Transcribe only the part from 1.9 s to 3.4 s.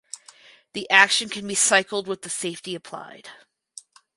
with the safety applied.